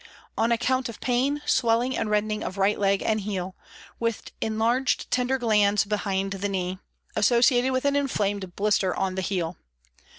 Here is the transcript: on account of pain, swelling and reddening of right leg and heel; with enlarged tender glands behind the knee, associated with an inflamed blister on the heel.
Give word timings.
on 0.35 0.51
account 0.51 0.89
of 0.89 0.99
pain, 0.99 1.43
swelling 1.45 1.95
and 1.95 2.09
reddening 2.09 2.43
of 2.43 2.57
right 2.57 2.79
leg 2.79 3.03
and 3.03 3.21
heel; 3.21 3.55
with 3.99 4.31
enlarged 4.41 5.11
tender 5.11 5.37
glands 5.37 5.85
behind 5.85 6.31
the 6.33 6.49
knee, 6.49 6.79
associated 7.15 7.71
with 7.71 7.85
an 7.85 7.95
inflamed 7.95 8.55
blister 8.55 8.95
on 8.95 9.13
the 9.13 9.21
heel. 9.21 9.57